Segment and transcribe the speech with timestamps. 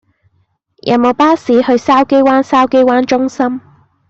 [0.77, 3.61] 有無巴士去筲箕灣筲箕灣中心